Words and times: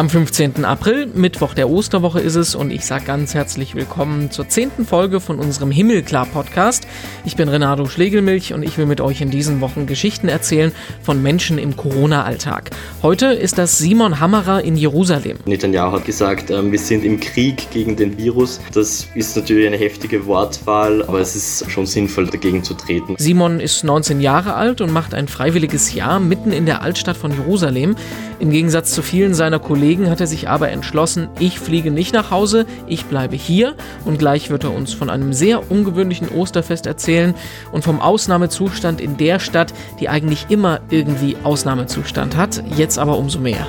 Am 0.00 0.08
15. 0.08 0.64
April, 0.64 1.08
Mittwoch 1.14 1.52
der 1.52 1.68
Osterwoche 1.68 2.20
ist 2.20 2.34
es 2.34 2.54
und 2.54 2.70
ich 2.70 2.86
sage 2.86 3.04
ganz 3.04 3.34
herzlich 3.34 3.74
willkommen 3.74 4.30
zur 4.30 4.48
zehnten 4.48 4.86
Folge 4.86 5.20
von 5.20 5.38
unserem 5.38 5.70
Himmelklar-Podcast. 5.70 6.86
Ich 7.26 7.36
bin 7.36 7.50
Renato 7.50 7.84
Schlegelmilch 7.84 8.54
und 8.54 8.62
ich 8.62 8.78
will 8.78 8.86
mit 8.86 9.02
euch 9.02 9.20
in 9.20 9.28
diesen 9.28 9.60
Wochen 9.60 9.84
Geschichten 9.84 10.30
erzählen 10.30 10.72
von 11.02 11.22
Menschen 11.22 11.58
im 11.58 11.76
Corona-Alltag. 11.76 12.70
Heute 13.02 13.26
ist 13.26 13.58
das 13.58 13.76
Simon 13.76 14.20
Hammerer 14.20 14.64
in 14.64 14.78
Jerusalem. 14.78 15.36
Netanyahu 15.44 15.92
hat 15.92 16.06
gesagt, 16.06 16.50
ähm, 16.50 16.72
wir 16.72 16.78
sind 16.78 17.04
im 17.04 17.20
Krieg 17.20 17.70
gegen 17.70 17.94
den 17.94 18.16
Virus. 18.16 18.58
Das 18.72 19.06
ist 19.14 19.36
natürlich 19.36 19.66
eine 19.66 19.76
heftige 19.76 20.24
Wortwahl, 20.24 21.02
aber 21.02 21.20
es 21.20 21.36
ist 21.36 21.70
schon 21.70 21.84
sinnvoll, 21.84 22.26
dagegen 22.26 22.64
zu 22.64 22.72
treten. 22.72 23.16
Simon 23.18 23.60
ist 23.60 23.84
19 23.84 24.22
Jahre 24.22 24.54
alt 24.54 24.80
und 24.80 24.94
macht 24.94 25.12
ein 25.12 25.28
freiwilliges 25.28 25.92
Jahr 25.92 26.20
mitten 26.20 26.52
in 26.52 26.64
der 26.64 26.80
Altstadt 26.80 27.18
von 27.18 27.32
Jerusalem. 27.32 27.96
Im 28.38 28.50
Gegensatz 28.50 28.92
zu 28.92 29.02
vielen 29.02 29.34
seiner 29.34 29.58
Kollegen 29.58 29.89
hat 29.98 30.20
er 30.20 30.26
sich 30.26 30.48
aber 30.48 30.70
entschlossen, 30.70 31.28
ich 31.40 31.58
fliege 31.58 31.90
nicht 31.90 32.14
nach 32.14 32.30
Hause, 32.30 32.64
ich 32.86 33.06
bleibe 33.06 33.34
hier 33.34 33.74
und 34.04 34.18
gleich 34.18 34.48
wird 34.48 34.64
er 34.64 34.72
uns 34.72 34.92
von 34.92 35.10
einem 35.10 35.32
sehr 35.32 35.70
ungewöhnlichen 35.70 36.28
Osterfest 36.28 36.86
erzählen 36.86 37.34
und 37.72 37.82
vom 37.82 38.00
Ausnahmezustand 38.00 39.00
in 39.00 39.16
der 39.16 39.40
Stadt, 39.40 39.74
die 39.98 40.08
eigentlich 40.08 40.46
immer 40.48 40.80
irgendwie 40.90 41.36
Ausnahmezustand 41.42 42.36
hat, 42.36 42.62
jetzt 42.76 42.98
aber 42.98 43.18
umso 43.18 43.40
mehr. 43.40 43.66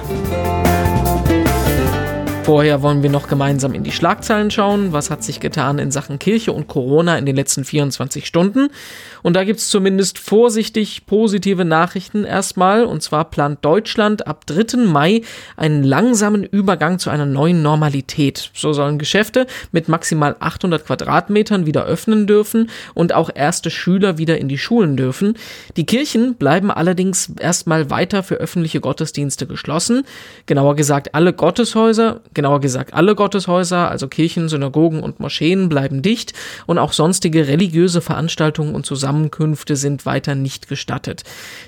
Vorher 2.44 2.82
wollen 2.82 3.04
wir 3.04 3.12
noch 3.12 3.28
gemeinsam 3.28 3.74
in 3.76 3.84
die 3.84 3.92
Schlagzeilen 3.92 4.50
schauen. 4.50 4.94
Was 4.94 5.12
hat 5.12 5.24
sich 5.24 5.40
getan 5.40 5.78
in 5.78 5.92
Sachen 5.92 6.18
Kirche 6.18 6.52
und 6.52 6.68
Corona 6.68 7.20
in 7.20 7.28
den 7.28 7.36
letzten 7.36 7.64
24 7.64 8.26
Stunden? 8.26 8.70
Und 9.22 9.36
da 9.36 9.44
gibt 9.44 9.60
es 9.60 9.70
zumindest 9.70 10.18
vorsichtig 10.18 11.06
positive 11.06 11.66
Nachrichten 11.66 12.24
erstmal. 12.24 12.84
Und 12.84 13.04
zwar 13.04 13.26
plant 13.26 13.64
Deutschland 13.64 14.26
ab 14.26 14.48
3. 14.48 14.78
Mai 14.78 15.22
einen 15.56 15.84
langsamen 15.84 16.44
Übergang 16.44 16.98
zu 16.98 17.12
einer 17.12 17.28
neuen 17.28 17.62
Normalität. 17.62 18.50
So 18.56 18.74
sollen 18.74 18.98
Geschäfte 18.98 19.46
mit 19.72 19.88
maximal 19.88 20.36
800 20.40 20.84
Quadratmetern 20.84 21.68
wieder 21.68 21.86
öffnen 21.86 22.26
dürfen 22.26 22.72
und 22.96 23.14
auch 23.14 23.30
erste 23.34 23.70
Schüler 23.70 24.18
wieder 24.18 24.40
in 24.40 24.48
die 24.48 24.58
Schulen 24.58 24.98
dürfen. 24.98 25.36
Die 25.78 25.86
Kirchen 25.86 26.34
bleiben 26.34 26.72
allerdings 26.72 27.32
erstmal 27.40 27.92
weiter 27.92 28.24
für 28.24 28.36
öffentliche 28.36 28.82
Gottesdienste 28.82 29.46
geschlossen. 29.46 30.04
Genauer 30.48 30.76
gesagt 30.76 31.14
alle 31.14 31.34
Gotteshäuser, 31.34 32.22
genauer 32.34 32.62
gesagt 32.62 32.94
alle 32.94 33.16
Gotteshäuser, 33.16 33.90
also 33.90 34.08
Kirchen, 34.08 34.50
Synagogen 34.50 35.02
und 35.02 35.20
Moscheen 35.20 35.70
bleiben 35.70 36.02
dicht 36.02 36.34
und 36.66 36.78
auch 36.78 36.94
sonstige 36.94 37.48
religiöse 37.48 38.02
Veranstaltungen 38.02 38.76
und 38.76 38.86
Zusammenkünfte 38.86 39.76
sind 39.76 40.06
weiter 40.06 40.36
nicht 40.36 40.68
gestattet. 40.68 41.24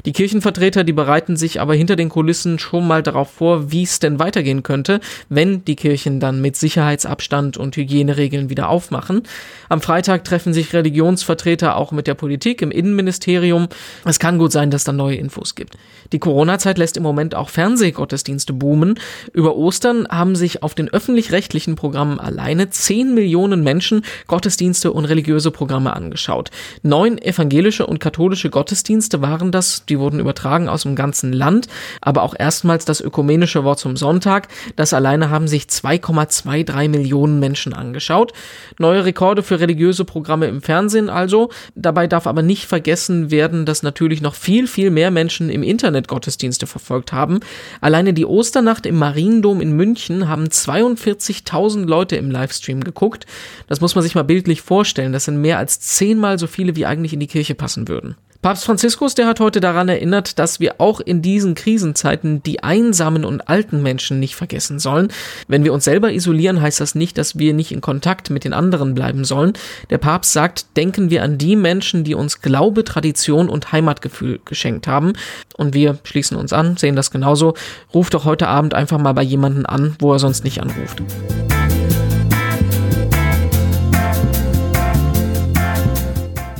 Die 0.05 0.13
Kirchenvertreter, 0.13 0.83
die 0.83 0.93
bereiten 0.93 1.37
sich 1.37 1.59
aber 1.61 1.73
hinter 1.73 1.95
den 1.95 2.09
Kulissen 2.09 2.59
schon 2.59 2.87
mal 2.87 3.03
darauf 3.03 3.29
vor, 3.29 3.71
wie 3.71 3.83
es 3.83 3.99
denn 3.99 4.19
weitergehen 4.19 4.63
könnte, 4.63 4.99
wenn 5.29 5.65
die 5.65 5.75
Kirchen 5.75 6.19
dann 6.19 6.41
mit 6.41 6.55
Sicherheitsabstand 6.55 7.57
und 7.57 7.75
Hygieneregeln 7.75 8.49
wieder 8.49 8.69
aufmachen. 8.69 9.23
Am 9.69 9.81
Freitag 9.81 10.23
treffen 10.23 10.53
sich 10.53 10.73
Religionsvertreter 10.73 11.75
auch 11.75 11.91
mit 11.91 12.07
der 12.07 12.13
Politik 12.13 12.61
im 12.61 12.71
Innenministerium. 12.71 13.67
Es 14.05 14.19
kann 14.19 14.37
gut 14.37 14.51
sein, 14.51 14.71
dass 14.71 14.83
da 14.83 14.91
neue 14.91 15.15
Infos 15.15 15.55
gibt. 15.55 15.77
Die 16.11 16.19
Corona-Zeit 16.19 16.77
lässt 16.77 16.97
im 16.97 17.03
Moment 17.03 17.35
auch 17.35 17.49
Fernsehgottesdienste 17.49 18.53
boomen. 18.53 18.99
Über 19.33 19.55
Ostern 19.55 20.07
haben 20.07 20.35
sich 20.35 20.52
auf 20.61 20.75
den 20.75 20.89
öffentlich-rechtlichen 20.89 21.75
Programmen 21.75 22.19
alleine 22.19 22.69
10 22.69 23.15
Millionen 23.15 23.63
Menschen 23.63 24.03
Gottesdienste 24.27 24.91
und 24.91 25.05
religiöse 25.05 25.49
Programme 25.49 25.95
angeschaut. 25.95 26.51
Neun 26.83 27.17
evangelische 27.17 27.87
und 27.87 27.99
katholische 27.99 28.49
Gottesdienste 28.49 29.21
waren 29.21 29.51
das, 29.51 29.85
die 29.85 29.97
wurden 29.97 30.19
übertragen 30.19 30.69
aus 30.69 30.83
dem 30.83 30.95
ganzen 30.95 31.33
Land, 31.33 31.67
aber 32.01 32.23
auch 32.23 32.35
erstmals 32.37 32.85
das 32.85 33.01
ökumenische 33.01 33.63
Wort 33.63 33.79
zum 33.79 33.97
Sonntag. 33.97 34.49
Das 34.75 34.93
alleine 34.93 35.29
haben 35.29 35.47
sich 35.47 35.63
2,23 35.63 36.89
Millionen 36.89 37.39
Menschen 37.39 37.73
angeschaut. 37.73 38.33
Neue 38.77 39.05
Rekorde 39.05 39.41
für 39.43 39.59
religiöse 39.59 40.05
Programme 40.05 40.47
im 40.47 40.61
Fernsehen 40.61 41.09
also. 41.09 41.49
Dabei 41.75 42.07
darf 42.07 42.27
aber 42.27 42.41
nicht 42.41 42.65
vergessen 42.65 43.31
werden, 43.31 43.65
dass 43.65 43.83
natürlich 43.83 44.21
noch 44.21 44.35
viel, 44.35 44.67
viel 44.67 44.91
mehr 44.91 45.11
Menschen 45.11 45.49
im 45.49 45.63
Internet 45.63 46.07
Gottesdienste 46.07 46.67
verfolgt 46.67 47.13
haben. 47.13 47.39
Alleine 47.81 48.13
die 48.13 48.25
Osternacht 48.25 48.85
im 48.85 48.97
Mariendom 48.97 49.61
in 49.61 49.71
München 49.73 50.27
haben 50.27 50.42
42.000 50.47 51.85
Leute 51.85 52.15
im 52.15 52.31
Livestream 52.31 52.83
geguckt. 52.83 53.25
Das 53.67 53.81
muss 53.81 53.95
man 53.95 54.03
sich 54.03 54.15
mal 54.15 54.23
bildlich 54.23 54.61
vorstellen. 54.61 55.13
Das 55.13 55.25
sind 55.25 55.37
mehr 55.41 55.57
als 55.57 55.79
zehnmal 55.79 56.39
so 56.39 56.47
viele, 56.47 56.75
wie 56.75 56.85
eigentlich 56.85 57.13
in 57.13 57.19
die 57.19 57.27
Kirche 57.27 57.55
passen 57.55 57.87
würden. 57.87 58.15
Papst 58.43 58.65
Franziskus, 58.65 59.15
der 59.15 59.25
hat 59.25 59.39
heute 59.39 59.61
daran 59.61 59.87
erinnert, 59.87 60.37
dass 60.37 60.59
wir 60.59 60.75
auch 60.79 60.99
in 60.99 61.21
diesen 61.21 61.55
Krisenzeiten 61.55 62.43
die 62.43 62.61
einsamen 62.61 63.23
und 63.23 63.47
alten 63.47 63.81
Menschen 63.81 64.19
nicht 64.19 64.35
vergessen 64.35 64.79
sollen. 64.79 65.07
Wenn 65.47 65.63
wir 65.63 65.71
uns 65.71 65.85
selber 65.85 66.11
isolieren, 66.11 66.61
heißt 66.61 66.81
das 66.81 66.93
nicht, 66.93 67.17
dass 67.17 67.39
wir 67.39 67.53
nicht 67.53 67.71
in 67.71 67.79
Kontakt 67.79 68.31
mit 68.31 68.43
den 68.43 68.51
anderen 68.51 68.95
bleiben 68.95 69.23
sollen. 69.23 69.53
Der 69.89 69.97
Papst 69.97 70.33
sagt, 70.33 70.75
denken 70.75 71.09
wir 71.09 71.23
an 71.23 71.37
die 71.37 71.55
Menschen, 71.55 72.03
die 72.03 72.15
uns 72.15 72.41
Glaube, 72.41 72.83
Tradition 72.83 73.47
und 73.47 73.71
Heimatgefühl 73.71 74.41
geschenkt 74.43 74.87
haben. 74.87 75.13
Und 75.55 75.73
wir 75.73 75.99
schließen 76.03 76.35
uns 76.35 76.51
an, 76.51 76.75
sehen 76.75 76.97
das 76.97 77.11
genauso. 77.11 77.53
Ruft 77.93 78.13
doch 78.13 78.25
heute 78.25 78.49
Abend 78.49 78.73
einfach 78.73 78.97
mal 78.97 79.13
bei 79.13 79.23
jemanden 79.23 79.65
an, 79.65 79.95
wo 79.99 80.11
er 80.11 80.19
sonst 80.19 80.43
nicht 80.43 80.61
anruft. 80.61 81.01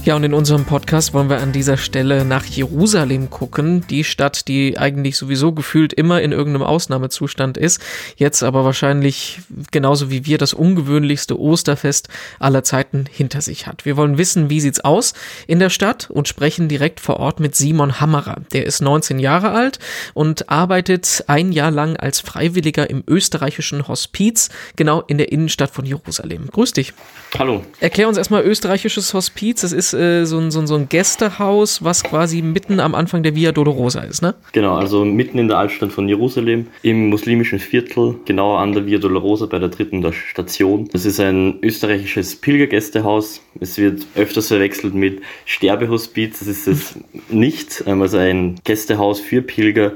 Ja, 0.05 0.17
und 0.17 0.25
in 0.25 0.33
unserem 0.33 0.65
Podcast 0.65 1.13
wollen 1.13 1.29
wir 1.29 1.39
an 1.39 1.53
dieser 1.53 1.77
Stelle 1.77 2.25
nach 2.25 2.43
Jerusalem 2.43 3.29
gucken, 3.29 3.87
die 3.89 4.03
Stadt, 4.03 4.49
die 4.49 4.77
eigentlich 4.77 5.15
sowieso 5.15 5.53
gefühlt 5.53 5.93
immer 5.93 6.21
in 6.21 6.33
irgendeinem 6.33 6.67
Ausnahmezustand 6.67 7.55
ist, 7.55 7.81
jetzt 8.17 8.43
aber 8.43 8.65
wahrscheinlich 8.65 9.39
genauso 9.71 10.11
wie 10.11 10.25
wir 10.25 10.37
das 10.37 10.53
ungewöhnlichste 10.53 11.39
Osterfest 11.39 12.09
aller 12.37 12.65
Zeiten 12.65 13.05
hinter 13.09 13.39
sich 13.39 13.65
hat. 13.65 13.85
Wir 13.85 13.95
wollen 13.95 14.17
wissen, 14.17 14.49
wie 14.49 14.59
sieht's 14.59 14.81
aus 14.81 15.13
in 15.47 15.59
der 15.59 15.69
Stadt 15.69 16.09
und 16.09 16.27
sprechen 16.27 16.67
direkt 16.67 16.99
vor 16.99 17.21
Ort 17.21 17.39
mit 17.39 17.55
Simon 17.55 18.01
Hammerer. 18.01 18.41
Der 18.51 18.65
ist 18.65 18.81
19 18.81 19.19
Jahre 19.19 19.51
alt 19.51 19.79
und 20.13 20.49
arbeitet 20.49 21.23
ein 21.27 21.53
Jahr 21.53 21.71
lang 21.71 21.95
als 21.95 22.19
Freiwilliger 22.19 22.89
im 22.89 23.05
österreichischen 23.07 23.87
Hospiz, 23.87 24.49
genau 24.75 24.99
in 24.99 25.17
der 25.17 25.31
Innenstadt 25.31 25.71
von 25.71 25.85
Jerusalem. 25.85 26.49
Grüß 26.51 26.73
dich. 26.73 26.91
Hallo. 27.39 27.63
Erklär 27.79 28.09
uns 28.09 28.17
erstmal 28.17 28.43
österreichisches 28.43 29.13
Hospiz. 29.13 29.61
Das 29.61 29.71
ist 29.71 29.92
äh, 29.93 30.25
so, 30.25 30.37
ein, 30.37 30.51
so, 30.51 30.65
so 30.65 30.75
ein 30.75 30.89
Gästehaus, 30.89 31.83
was 31.83 32.03
quasi 32.03 32.41
mitten 32.41 32.79
am 32.79 32.95
Anfang 32.95 33.23
der 33.23 33.35
Via 33.35 33.51
Dolorosa 33.51 34.01
ist, 34.01 34.21
ne? 34.21 34.35
Genau, 34.51 34.75
also 34.75 35.05
mitten 35.05 35.37
in 35.39 35.47
der 35.47 35.57
Altstadt 35.57 35.91
von 35.91 36.07
Jerusalem, 36.07 36.67
im 36.81 37.09
muslimischen 37.09 37.59
Viertel, 37.59 38.15
genauer 38.25 38.59
an 38.59 38.73
der 38.73 38.85
Via 38.85 38.97
Dolorosa 38.97 39.45
bei 39.45 39.59
der 39.59 39.69
dritten 39.69 40.05
Station. 40.13 40.87
Das 40.91 41.05
ist 41.05 41.19
ein 41.19 41.59
österreichisches 41.61 42.35
Pilgergästehaus. 42.35 43.41
Es 43.59 43.77
wird 43.77 44.05
öfters 44.15 44.47
verwechselt 44.47 44.93
mit 44.93 45.21
Sterbehospiz. 45.45 46.39
Das 46.39 46.47
ist 46.47 46.67
es 46.67 46.99
nicht, 47.29 47.83
ähm, 47.87 48.01
also 48.01 48.17
ein 48.17 48.55
Gästehaus 48.63 49.19
für 49.19 49.41
Pilger 49.41 49.93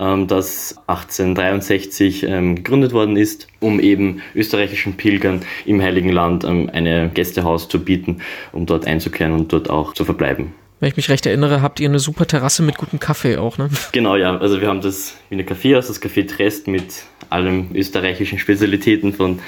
das 0.00 0.76
1863 0.86 2.22
ähm, 2.22 2.56
gegründet 2.56 2.92
worden 2.92 3.16
ist, 3.16 3.48
um 3.60 3.80
eben 3.80 4.22
österreichischen 4.34 4.94
Pilgern 4.94 5.42
im 5.66 5.82
Heiligen 5.82 6.10
Land 6.10 6.44
ähm, 6.44 6.70
eine 6.72 7.10
Gästehaus 7.12 7.68
zu 7.68 7.84
bieten, 7.84 8.22
um 8.52 8.64
dort 8.64 8.86
einzukehren 8.86 9.32
und 9.32 9.52
dort 9.52 9.68
auch 9.68 9.92
zu 9.92 10.04
verbleiben. 10.04 10.54
Wenn 10.80 10.88
ich 10.88 10.96
mich 10.96 11.10
recht 11.10 11.26
erinnere, 11.26 11.60
habt 11.60 11.78
ihr 11.78 11.88
eine 11.90 11.98
super 11.98 12.26
Terrasse 12.26 12.62
mit 12.62 12.78
gutem 12.78 12.98
Kaffee 12.98 13.36
auch, 13.36 13.58
ne? 13.58 13.68
Genau, 13.92 14.16
ja. 14.16 14.38
Also 14.38 14.62
wir 14.62 14.68
haben 14.68 14.80
das 14.80 15.14
Wiener 15.28 15.42
Kaffeehaus, 15.42 15.88
das 15.88 16.00
Café 16.00 16.26
Trest 16.26 16.66
mit 16.66 17.02
allen 17.28 17.68
österreichischen 17.74 18.38
Spezialitäten 18.38 19.12
von 19.12 19.40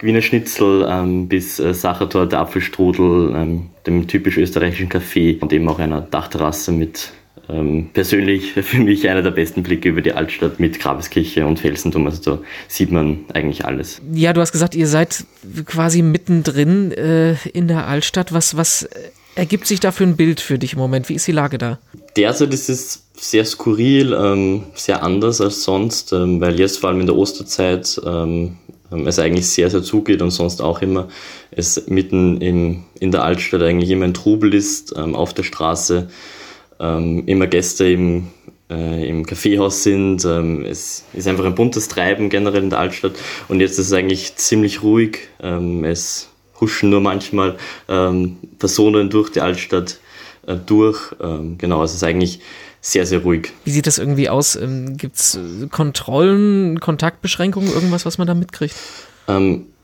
Wiener 0.00 0.22
Schnitzel 0.22 0.86
ähm, 0.88 1.26
bis 1.26 1.58
äh, 1.58 1.74
Sachertorte, 1.74 2.38
Apfelstrudel, 2.38 3.34
ähm, 3.34 3.70
dem 3.86 4.06
typisch 4.06 4.36
österreichischen 4.36 4.88
Kaffee 4.88 5.38
und 5.40 5.52
eben 5.52 5.68
auch 5.68 5.80
einer 5.80 6.02
Dachterrasse 6.02 6.70
mit 6.70 7.10
ähm, 7.48 7.90
persönlich 7.92 8.52
für 8.52 8.78
mich 8.78 9.08
einer 9.08 9.22
der 9.22 9.30
besten 9.30 9.62
Blicke 9.62 9.88
über 9.88 10.02
die 10.02 10.12
Altstadt 10.12 10.60
mit 10.60 10.80
Grabeskirche 10.80 11.46
und 11.46 11.58
Felsenturm. 11.58 12.06
Also 12.06 12.36
da 12.36 12.42
sieht 12.68 12.90
man 12.90 13.24
eigentlich 13.32 13.64
alles. 13.64 14.00
Ja, 14.12 14.32
du 14.32 14.40
hast 14.40 14.52
gesagt, 14.52 14.74
ihr 14.74 14.86
seid 14.86 15.24
quasi 15.66 16.02
mittendrin 16.02 16.92
äh, 16.92 17.34
in 17.52 17.68
der 17.68 17.86
Altstadt. 17.86 18.32
Was, 18.32 18.56
was 18.56 18.88
ergibt 19.34 19.66
sich 19.66 19.80
da 19.80 19.92
für 19.92 20.04
ein 20.04 20.16
Bild 20.16 20.40
für 20.40 20.58
dich 20.58 20.72
im 20.72 20.78
Moment? 20.78 21.08
Wie 21.08 21.14
ist 21.14 21.26
die 21.26 21.32
Lage 21.32 21.58
da? 21.58 21.78
Derzeit 22.16 22.52
ist 22.52 22.68
es 22.68 23.04
sehr 23.14 23.44
skurril, 23.44 24.12
ähm, 24.12 24.64
sehr 24.74 25.02
anders 25.02 25.40
als 25.40 25.62
sonst, 25.62 26.12
ähm, 26.12 26.40
weil 26.40 26.58
jetzt 26.58 26.78
vor 26.78 26.90
allem 26.90 27.00
in 27.00 27.06
der 27.06 27.16
Osterzeit 27.16 28.00
ähm, 28.04 28.56
ähm 28.92 29.06
es 29.06 29.18
eigentlich 29.18 29.48
sehr, 29.48 29.70
sehr 29.70 29.82
zugeht 29.82 30.22
und 30.22 30.30
sonst 30.30 30.60
auch 30.60 30.82
immer 30.82 31.08
es 31.50 31.86
mitten 31.86 32.40
im, 32.40 32.84
in 33.00 33.12
der 33.12 33.24
Altstadt 33.24 33.62
eigentlich 33.62 33.90
immer 33.90 34.04
ein 34.04 34.14
Trubel 34.14 34.54
ist 34.54 34.94
ähm, 34.96 35.14
auf 35.14 35.32
der 35.32 35.44
Straße 35.44 36.08
ähm, 36.80 37.24
immer 37.26 37.46
Gäste 37.46 37.88
im, 37.90 38.28
äh, 38.70 39.08
im 39.08 39.26
Kaffeehaus 39.26 39.82
sind. 39.82 40.24
Ähm, 40.24 40.64
es 40.64 41.04
ist 41.12 41.28
einfach 41.28 41.44
ein 41.44 41.54
buntes 41.54 41.88
Treiben 41.88 42.28
generell 42.28 42.62
in 42.62 42.70
der 42.70 42.78
Altstadt 42.78 43.14
und 43.48 43.60
jetzt 43.60 43.78
ist 43.78 43.86
es 43.86 43.92
eigentlich 43.92 44.36
ziemlich 44.36 44.82
ruhig. 44.82 45.28
Ähm, 45.40 45.84
es 45.84 46.28
huschen 46.60 46.90
nur 46.90 47.00
manchmal 47.00 47.56
ähm, 47.88 48.36
Personen 48.58 49.10
durch 49.10 49.30
die 49.30 49.40
Altstadt 49.40 49.98
äh, 50.46 50.56
durch. 50.56 51.14
Ähm, 51.20 51.58
genau, 51.58 51.82
es 51.82 51.94
ist 51.94 52.02
eigentlich 52.02 52.40
sehr, 52.80 53.04
sehr 53.04 53.20
ruhig. 53.20 53.52
Wie 53.64 53.70
sieht 53.70 53.86
das 53.86 53.98
irgendwie 53.98 54.28
aus? 54.28 54.56
Ähm, 54.56 54.96
Gibt 54.96 55.16
es 55.16 55.38
Kontrollen, 55.70 56.80
Kontaktbeschränkungen, 56.80 57.72
irgendwas, 57.72 58.06
was 58.06 58.18
man 58.18 58.26
da 58.26 58.34
mitkriegt? 58.34 58.74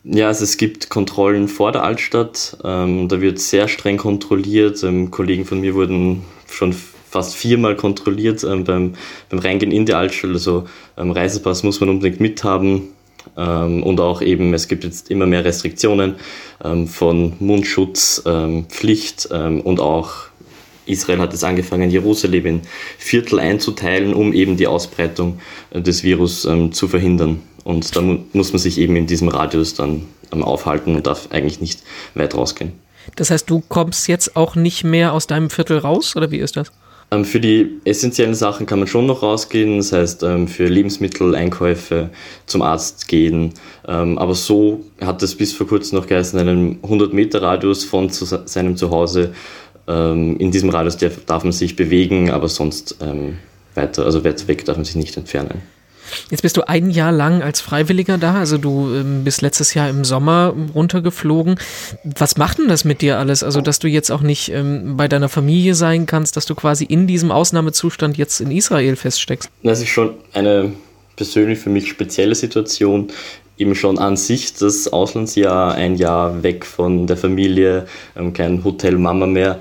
Ja, 0.04 0.26
also 0.26 0.42
es 0.42 0.56
gibt 0.56 0.88
Kontrollen 0.88 1.46
vor 1.46 1.70
der 1.70 1.84
Altstadt. 1.84 2.56
Ähm, 2.64 3.08
da 3.08 3.20
wird 3.20 3.38
sehr 3.38 3.68
streng 3.68 3.98
kontrolliert. 3.98 4.82
Ähm, 4.82 5.12
Kollegen 5.12 5.44
von 5.44 5.60
mir 5.60 5.74
wurden 5.74 6.24
schon 6.50 6.74
fast 7.08 7.36
viermal 7.36 7.76
kontrolliert 7.76 8.42
ähm, 8.42 8.64
beim, 8.64 8.94
beim 9.28 9.38
Reingehen 9.38 9.70
in 9.70 9.86
die 9.86 9.94
Altstadt. 9.94 10.32
Also 10.32 10.66
ähm, 10.96 11.12
Reisepass 11.12 11.62
muss 11.62 11.78
man 11.78 11.88
unbedingt 11.88 12.20
mithaben. 12.20 12.88
Ähm, 13.36 13.84
und 13.84 14.00
auch 14.00 14.22
eben, 14.22 14.52
es 14.54 14.66
gibt 14.66 14.82
jetzt 14.82 15.08
immer 15.08 15.26
mehr 15.26 15.44
Restriktionen 15.44 16.16
ähm, 16.64 16.88
von 16.88 17.34
Mundschutz, 17.38 18.24
Pflicht 18.68 19.26
und 19.26 19.78
auch 19.78 20.12
Israel 20.84 21.20
hat 21.20 21.32
es 21.32 21.44
angefangen, 21.44 21.90
Jerusalem 21.90 22.46
in 22.46 22.60
Viertel 22.98 23.38
einzuteilen, 23.38 24.14
um 24.14 24.32
eben 24.32 24.56
die 24.56 24.66
Ausbreitung 24.66 25.38
äh, 25.70 25.80
des 25.80 26.02
Virus 26.02 26.42
zu 26.72 26.88
verhindern. 26.88 27.40
Und 27.64 27.94
da 27.96 28.00
mu 28.00 28.18
muss 28.32 28.52
man 28.52 28.58
sich 28.58 28.78
eben 28.78 28.96
in 28.96 29.06
diesem 29.06 29.28
Radius 29.28 29.74
dann 29.74 30.02
aufhalten 30.30 30.96
und 30.96 31.06
darf 31.06 31.28
eigentlich 31.30 31.60
nicht 31.60 31.82
weit 32.14 32.34
rausgehen. 32.34 32.72
Das 33.16 33.30
heißt, 33.30 33.50
du 33.50 33.62
kommst 33.68 34.08
jetzt 34.08 34.36
auch 34.36 34.54
nicht 34.54 34.84
mehr 34.84 35.12
aus 35.12 35.26
deinem 35.26 35.50
Viertel 35.50 35.78
raus, 35.78 36.16
oder 36.16 36.30
wie 36.30 36.38
ist 36.38 36.56
das? 36.56 36.72
Ähm, 37.12 37.24
für 37.24 37.40
die 37.40 37.80
essentiellen 37.84 38.34
Sachen 38.34 38.64
kann 38.64 38.78
man 38.78 38.88
schon 38.88 39.06
noch 39.06 39.22
rausgehen, 39.22 39.76
das 39.76 39.92
heißt 39.92 40.22
ähm, 40.22 40.48
für 40.48 40.66
Lebensmittel, 40.66 41.34
Einkäufe, 41.34 42.10
zum 42.46 42.62
Arzt 42.62 43.06
gehen. 43.06 43.52
Ähm, 43.86 44.18
aber 44.18 44.34
so 44.34 44.84
hat 45.00 45.22
es 45.22 45.34
bis 45.34 45.52
vor 45.52 45.66
kurzem 45.66 45.98
noch 45.98 46.06
geheißen, 46.06 46.38
einen 46.38 46.78
100 46.82 47.12
Meter 47.12 47.42
Radius 47.42 47.84
von 47.84 48.10
zu 48.10 48.24
seinem 48.24 48.76
Zuhause. 48.76 49.34
In 49.84 50.52
diesem 50.52 50.70
Radius 50.70 50.96
darf 51.26 51.42
man 51.42 51.50
sich 51.50 51.74
bewegen, 51.74 52.30
aber 52.30 52.48
sonst 52.48 52.98
weiter, 53.74 54.04
also 54.04 54.22
weiter 54.24 54.46
weg 54.46 54.64
darf 54.64 54.76
man 54.76 54.84
sich 54.84 54.94
nicht 54.94 55.16
entfernen. 55.16 55.60
Jetzt 56.30 56.42
bist 56.42 56.56
du 56.56 56.66
ein 56.66 56.90
Jahr 56.90 57.12
lang 57.12 57.42
als 57.42 57.60
Freiwilliger 57.60 58.18
da, 58.18 58.34
also 58.34 58.58
du 58.58 58.94
ähm, 58.94 59.24
bist 59.24 59.42
letztes 59.42 59.74
Jahr 59.74 59.88
im 59.88 60.04
Sommer 60.04 60.54
runtergeflogen. 60.74 61.56
Was 62.04 62.36
macht 62.36 62.58
denn 62.58 62.68
das 62.68 62.84
mit 62.84 63.00
dir 63.00 63.18
alles? 63.18 63.42
Also, 63.42 63.60
dass 63.60 63.78
du 63.78 63.88
jetzt 63.88 64.10
auch 64.10 64.22
nicht 64.22 64.50
ähm, 64.50 64.96
bei 64.96 65.08
deiner 65.08 65.28
Familie 65.28 65.74
sein 65.74 66.06
kannst, 66.06 66.36
dass 66.36 66.46
du 66.46 66.54
quasi 66.54 66.84
in 66.84 67.06
diesem 67.06 67.30
Ausnahmezustand 67.30 68.16
jetzt 68.16 68.40
in 68.40 68.50
Israel 68.50 68.96
feststeckst? 68.96 69.50
Das 69.62 69.80
ist 69.80 69.88
schon 69.88 70.14
eine 70.32 70.72
persönlich 71.16 71.58
für 71.58 71.70
mich 71.70 71.88
spezielle 71.88 72.34
Situation. 72.34 73.08
Eben 73.58 73.74
schon 73.74 73.98
an 73.98 74.16
sich 74.16 74.54
das 74.54 74.88
Auslandsjahr, 74.88 75.74
ein 75.74 75.96
Jahr 75.96 76.42
weg 76.42 76.64
von 76.64 77.06
der 77.06 77.16
Familie, 77.16 77.86
ähm, 78.16 78.32
kein 78.32 78.64
Hotel 78.64 78.96
Mama 78.96 79.26
mehr. 79.26 79.60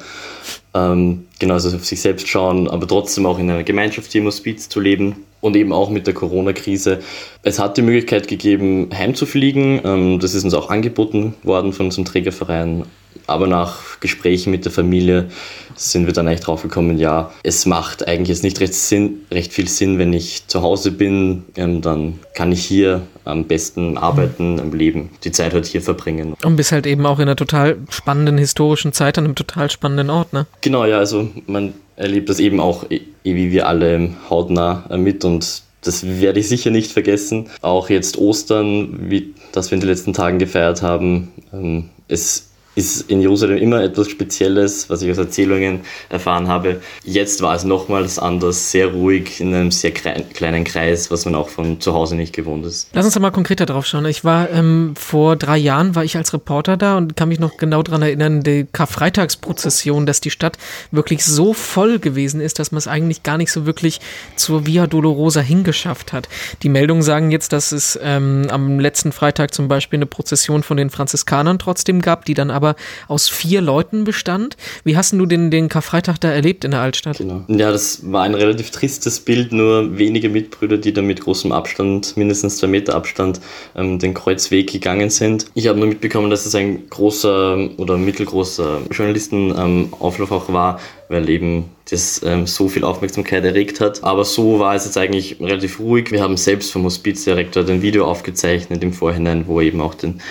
Ähm, 0.74 1.26
genau, 1.40 1.56
also 1.56 1.76
auf 1.76 1.86
sich 1.86 2.02
selbst 2.02 2.28
schauen, 2.28 2.70
aber 2.70 2.88
trotzdem 2.88 3.26
auch 3.26 3.38
in 3.38 3.50
einer 3.50 3.64
Gemeinschaft 3.64 4.12
hier 4.12 4.22
im 4.22 4.28
Hospiz 4.28 4.70
zu 4.70 4.80
leben 4.80 5.18
und 5.42 5.56
eben 5.56 5.74
auch 5.74 5.90
mit 5.90 6.08
der 6.08 6.14
Corona-Krise. 6.14 7.00
Es 7.44 7.60
hat 7.60 7.78
die 7.78 7.82
Möglichkeit 7.82 8.28
gegeben, 8.28 8.90
heimzufliegen. 8.94 9.82
Ähm, 9.84 10.20
das 10.20 10.34
ist 10.34 10.44
uns 10.44 10.54
auch 10.54 10.70
angeboten 10.70 11.34
worden 11.44 11.74
von 11.74 11.88
unserem 11.88 12.06
Trägerverein. 12.06 12.86
Aber 13.28 13.48
nach 13.48 14.00
Gesprächen 14.00 14.52
mit 14.52 14.66
der 14.66 14.72
Familie 14.72 15.30
sind 15.76 16.06
wir 16.06 16.14
dann 16.14 16.28
eigentlich 16.28 16.42
drauf 16.42 16.64
gekommen, 16.64 16.98
ja, 16.98 17.32
es 17.44 17.66
macht 17.66 18.08
eigentlich 18.08 18.30
jetzt 18.30 18.44
nicht 18.44 18.60
recht, 18.60 18.74
Sinn, 18.74 19.22
recht 19.32 19.54
viel 19.54 19.68
Sinn, 19.68 20.00
wenn 20.00 20.14
ich 20.14 20.48
zu 20.48 20.62
Hause 20.62 20.92
bin, 20.92 21.44
ähm, 21.56 21.82
dann 21.82 22.20
kann 22.36 22.52
ich 22.52 22.64
hier 22.64 23.02
am 23.24 23.46
besten 23.46 23.98
arbeiten, 23.98 24.60
im 24.60 24.74
Leben, 24.74 25.12
die 25.24 25.32
Zeit 25.32 25.54
halt 25.54 25.66
hier 25.66 25.82
verbringen. 25.82 26.36
Und 26.44 26.56
bist 26.56 26.72
halt 26.72 26.88
eben 26.88 27.06
auch 27.06 27.20
in 27.20 27.24
einer 27.24 27.36
total 27.36 27.78
spannenden 27.90 28.38
historischen 28.38 28.94
Zeit 28.94 29.18
an 29.18 29.26
einem 29.26 29.36
total 29.36 29.70
spannenden 29.70 30.10
Ort, 30.10 30.34
ne? 30.34 30.46
Genau, 30.62 30.86
ja, 30.86 30.98
also 30.98 31.30
man 31.48 31.74
erlebt 32.02 32.30
das 32.30 32.40
eben 32.40 32.60
auch, 32.60 32.90
eh, 32.90 33.02
wie 33.24 33.52
wir 33.52 33.68
alle 33.68 34.12
hautnah 34.30 34.86
äh, 34.90 34.98
mit 34.98 35.24
und 35.26 35.64
das 35.84 36.06
werde 36.20 36.40
ich 36.40 36.48
sicher 36.48 36.70
nicht 36.70 36.92
vergessen. 36.92 37.50
Auch 37.62 37.90
jetzt 37.90 38.18
Ostern, 38.18 39.10
wie 39.10 39.34
das 39.52 39.72
wir 39.72 39.76
in 39.76 39.80
den 39.80 39.90
letzten 39.90 40.14
Tagen 40.14 40.38
gefeiert 40.38 40.84
haben. 40.84 41.32
Ähm, 41.52 41.90
es 42.08 42.51
ist 42.76 43.10
in 43.10 43.22
Jerusalem 43.22 43.58
immer 43.58 43.82
etwas 43.82 44.10
Spezielles, 44.10 44.90
was 44.90 45.02
ich 45.02 45.12
aus 45.12 45.18
Erzählungen 45.18 45.82
erfahren 46.10 46.48
habe. 46.48 46.82
Jetzt 47.04 47.42
war 47.42 47.56
es 47.56 47.66
nochmals 47.66 48.18
anders, 48.18 48.72
sehr 48.72 48.88
ruhig, 48.88 49.42
in 49.42 49.54
einem 49.54 49.72
sehr 49.72 49.92
kleinen 49.92 50.64
Kreis, 50.64 51.12
was 51.12 51.26
man 51.26 51.36
auch 51.36 51.50
von 51.50 51.82
zu 51.82 51.94
Hause 51.94 52.16
nicht 52.16 52.34
gewohnt 52.34 52.66
ist. 52.66 52.90
Lass 52.94 53.06
uns 53.06 53.14
da 53.14 53.20
mal 53.20 53.32
konkreter 53.32 53.66
drauf 53.66 53.86
schauen. 53.86 54.06
Ich 54.06 54.24
war 54.24 54.50
ähm, 54.50 54.94
vor 54.98 55.36
drei 55.36 55.58
Jahren, 55.58 55.96
war 55.96 56.06
ich 56.06 56.16
als 56.16 56.34
Reporter 56.34 56.78
da 56.78 56.98
und 56.98 57.18
kann 57.18 57.28
mich 57.28 57.40
noch 57.40 57.58
genau 57.58 57.84
daran 57.84 58.04
erinnern, 58.04 58.42
die 58.42 58.66
Karfreitagsprozession, 58.72 60.06
dass 60.06 60.22
die 60.22 60.32
Stadt 60.32 60.58
wirklich 60.92 61.26
so 61.26 61.54
voll 61.54 62.00
gewesen 62.00 62.40
ist, 62.40 62.58
dass 62.60 62.72
man 62.72 62.78
es 62.78 62.88
eigentlich 62.88 63.24
gar 63.24 63.38
nicht 63.38 63.52
so 63.52 63.66
wirklich 63.66 64.00
zur 64.38 64.66
Via 64.66 64.88
Dolorosa 64.88 65.42
hingeschafft 65.42 66.14
hat. 66.14 66.30
Die 66.64 66.70
Meldungen 66.70 67.04
sagen 67.04 67.32
jetzt, 67.32 67.52
dass 67.52 67.74
es 67.74 68.00
ähm, 68.02 68.48
am 68.50 68.80
letzten 68.80 69.12
Freitag 69.12 69.54
zum 69.54 69.68
Beispiel 69.68 69.98
eine 69.98 70.06
Prozession 70.06 70.64
von 70.64 70.78
den 70.78 70.90
Franziskanern 70.90 71.60
trotzdem 71.60 72.02
gab, 72.02 72.24
die 72.26 72.34
dann 72.34 72.50
aber 72.50 72.61
aber 72.62 72.76
aus 73.08 73.28
vier 73.28 73.60
Leuten 73.62 74.04
bestand. 74.04 74.56
Wie 74.84 74.96
hast 74.96 75.14
du 75.14 75.26
den, 75.26 75.50
den 75.50 75.68
Karfreitag 75.68 76.20
da 76.20 76.32
erlebt 76.32 76.64
in 76.64 76.72
der 76.72 76.82
Altstadt? 76.82 77.18
Genau. 77.18 77.44
Ja, 77.48 77.72
das 77.72 78.12
war 78.12 78.24
ein 78.24 78.36
relativ 78.36 78.70
tristes 78.70 79.20
Bild, 79.20 79.52
nur 79.52 79.98
wenige 79.98 80.30
Mitbrüder, 80.30 80.78
die 80.78 80.94
da 80.94 81.02
mit 81.02 81.22
großem 81.22 81.52
Abstand, 81.52 82.16
mindestens 82.18 82.58
zwei 82.58 82.68
Meter 82.68 82.94
Abstand, 82.96 83.42
ähm, 83.76 83.98
den 83.98 84.14
Kreuzweg 84.14 84.72
gegangen 84.72 85.10
sind. 85.10 85.48
Ich 85.56 85.68
habe 85.68 85.80
nur 85.80 85.88
mitbekommen, 85.88 86.30
dass 86.30 86.46
es 86.46 86.54
ein 86.54 86.88
großer 86.90 87.70
oder 87.78 87.98
mittelgroßer 87.98 88.82
Journalistenauflauf 88.92 90.32
ähm, 90.32 90.38
auch 90.38 90.54
war, 90.54 90.80
weil 91.10 91.30
eben 91.30 91.66
das 91.90 92.22
ähm, 92.24 92.48
so 92.48 92.70
viel 92.70 92.84
Aufmerksamkeit 92.84 93.44
erregt 93.44 93.82
hat. 93.82 94.04
Aber 94.04 94.24
so 94.24 94.60
war 94.60 94.76
es 94.76 94.86
jetzt 94.86 94.98
eigentlich 94.98 95.42
relativ 95.42 95.80
ruhig. 95.80 96.12
Wir 96.12 96.22
haben 96.22 96.38
selbst 96.38 96.72
vom 96.72 96.84
Hospizdirektor 96.84 97.68
ein 97.68 97.82
Video 97.82 98.06
aufgezeichnet 98.06 98.82
im 98.82 98.94
Vorhinein, 98.94 99.46
wo 99.48 99.60
eben 99.60 99.82
auch 99.82 99.94
den 99.94 100.22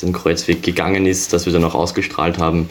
den 0.00 0.12
Kreuzweg 0.12 0.62
gegangen 0.62 1.06
ist, 1.06 1.32
dass 1.32 1.46
wir 1.46 1.52
dann 1.52 1.64
auch 1.64 1.74
ausgestrahlt 1.74 2.38
haben. 2.38 2.68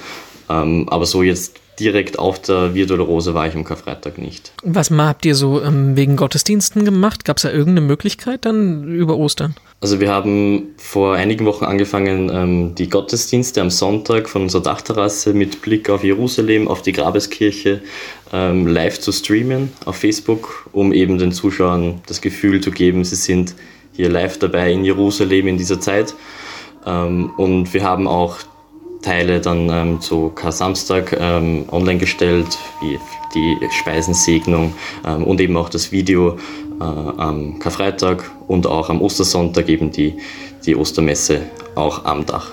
Ähm, 0.49 0.87
aber 0.89 1.05
so 1.05 1.23
jetzt 1.23 1.59
direkt 1.79 2.19
auf 2.19 2.41
der 2.41 2.73
Via 2.73 2.85
Dolorosa 2.85 3.33
war 3.33 3.47
ich 3.47 3.55
am 3.55 3.63
Karfreitag 3.63 4.17
nicht. 4.17 4.51
Was 4.63 4.91
habt 4.91 5.25
ihr 5.25 5.35
so 5.35 5.61
ähm, 5.61 5.95
wegen 5.95 6.15
Gottesdiensten 6.15 6.83
gemacht? 6.83 7.25
Gab 7.25 7.37
es 7.37 7.43
da 7.43 7.51
irgendeine 7.51 7.81
Möglichkeit 7.87 8.45
dann 8.45 8.83
über 8.83 9.17
Ostern? 9.17 9.55
Also 9.81 10.01
wir 10.01 10.11
haben 10.11 10.75
vor 10.77 11.15
einigen 11.15 11.45
Wochen 11.45 11.63
angefangen, 11.63 12.29
ähm, 12.33 12.75
die 12.75 12.89
Gottesdienste 12.89 13.61
am 13.61 13.69
Sonntag 13.69 14.27
von 14.27 14.43
unserer 14.43 14.63
Dachterrasse 14.63 15.33
mit 15.33 15.61
Blick 15.61 15.89
auf 15.89 16.03
Jerusalem, 16.03 16.67
auf 16.67 16.81
die 16.81 16.91
Grabeskirche 16.91 17.81
ähm, 18.33 18.67
live 18.67 18.99
zu 18.99 19.11
streamen 19.11 19.71
auf 19.85 19.95
Facebook, 19.95 20.69
um 20.73 20.91
eben 20.91 21.17
den 21.17 21.31
Zuschauern 21.31 22.01
das 22.07 22.19
Gefühl 22.19 22.59
zu 22.59 22.71
geben, 22.71 23.05
sie 23.05 23.15
sind 23.15 23.55
hier 23.93 24.09
live 24.09 24.37
dabei 24.37 24.71
in 24.71 24.83
Jerusalem 24.83 25.47
in 25.47 25.57
dieser 25.57 25.79
Zeit. 25.79 26.13
Ähm, 26.89 27.31
und 27.37 27.73
wir 27.73 27.83
haben 27.83 28.07
auch 28.07 28.37
Teile 29.01 29.39
dann 29.39 29.69
ähm, 29.69 30.01
zu 30.01 30.29
Kar-Samstag 30.29 31.15
ähm, 31.17 31.65
online 31.71 31.99
gestellt, 31.99 32.47
wie 32.81 32.99
die 33.33 33.57
Speisensegnung 33.79 34.73
ähm, 35.05 35.23
und 35.23 35.39
eben 35.39 35.55
auch 35.55 35.69
das 35.69 35.91
Video 35.91 36.37
äh, 36.79 36.83
am 36.83 37.59
Karfreitag 37.59 38.23
und 38.47 38.67
auch 38.67 38.89
am 38.89 39.01
Ostersonntag 39.01 39.69
eben 39.69 39.91
die, 39.91 40.15
die 40.65 40.75
Ostermesse 40.75 41.43
auch 41.75 42.03
am 42.05 42.25
Dach. 42.25 42.51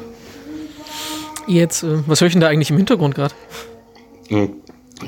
Jetzt, 1.46 1.82
äh, 1.82 1.98
was 2.06 2.20
höre 2.20 2.28
ich 2.28 2.34
denn 2.34 2.40
da 2.40 2.48
eigentlich 2.48 2.70
im 2.70 2.76
Hintergrund 2.76 3.14
gerade? 3.14 3.34
Hm, 4.28 4.50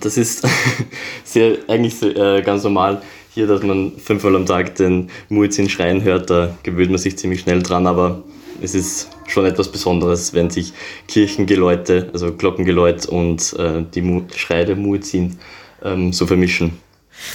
das 0.00 0.16
ist 0.16 0.46
sehr, 1.24 1.58
eigentlich 1.68 2.02
äh, 2.02 2.42
ganz 2.42 2.64
normal 2.64 3.02
hier, 3.34 3.46
dass 3.46 3.62
man 3.62 3.92
fünfmal 3.96 4.34
am 4.34 4.46
Tag 4.46 4.74
den 4.76 5.10
Muezzin 5.28 5.68
schreien 5.68 6.02
hört, 6.02 6.30
da 6.30 6.56
gewöhnt 6.64 6.90
man 6.90 6.98
sich 6.98 7.16
ziemlich 7.16 7.40
schnell 7.40 7.62
dran, 7.62 7.86
aber 7.86 8.24
es 8.62 8.74
ist 8.74 9.08
schon 9.26 9.46
etwas 9.46 9.70
Besonderes, 9.70 10.34
wenn 10.34 10.50
sich 10.50 10.72
Kirchengeläute, 11.06 12.10
also 12.12 12.32
Glockengeläut 12.32 13.06
und 13.06 13.54
äh, 13.58 13.84
die 13.94 14.22
Schreie 14.36 14.64
der 14.64 14.76
Muezzin 14.76 15.38
ähm, 15.82 16.12
so 16.12 16.26
vermischen. 16.26 16.78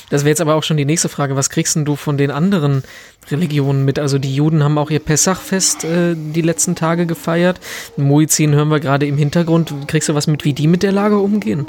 Das 0.09 0.21
wäre 0.21 0.29
jetzt 0.29 0.41
aber 0.41 0.55
auch 0.55 0.63
schon 0.63 0.77
die 0.77 0.85
nächste 0.85 1.09
Frage. 1.09 1.35
Was 1.35 1.49
kriegst 1.49 1.75
du 1.75 1.95
von 1.95 2.17
den 2.17 2.31
anderen 2.31 2.83
Religionen 3.29 3.83
mit? 3.83 3.99
Also 3.99 4.17
die 4.17 4.33
Juden 4.33 4.63
haben 4.63 4.77
auch 4.77 4.89
ihr 4.89 4.99
Pessachfest 4.99 5.83
äh, 5.83 6.15
die 6.15 6.41
letzten 6.41 6.75
Tage 6.75 7.05
gefeiert. 7.05 7.59
Muezzin 7.97 8.53
hören 8.53 8.69
wir 8.69 8.79
gerade 8.79 9.05
im 9.05 9.17
Hintergrund. 9.17 9.73
Kriegst 9.87 10.09
du 10.09 10.15
was 10.15 10.27
mit, 10.27 10.45
wie 10.45 10.53
die 10.53 10.67
mit 10.67 10.83
der 10.83 10.91
Lage 10.91 11.17
umgehen? 11.17 11.67